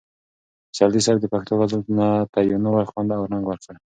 پسرلي 0.69 1.01
صاحب 1.05 1.17
د 1.21 1.25
پښتو 1.33 1.53
غزل 1.59 1.81
ته 2.33 2.39
یو 2.49 2.59
نوی 2.65 2.85
خوند 2.91 3.09
او 3.17 3.23
رنګ 3.31 3.43
ورکړ. 3.47 3.73